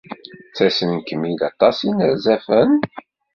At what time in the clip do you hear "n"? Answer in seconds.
1.81-1.83